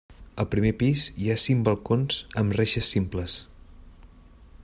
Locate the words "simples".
2.97-3.39